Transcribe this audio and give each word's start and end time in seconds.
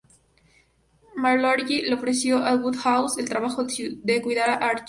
Malory 1.15 1.83
le 1.83 1.93
ofreció 1.93 2.43
a 2.43 2.55
Woodhouse 2.55 3.19
el 3.21 3.29
trabajo 3.29 3.63
de 3.65 4.21
cuidar 4.23 4.49
a 4.49 4.55
Archer. 4.55 4.79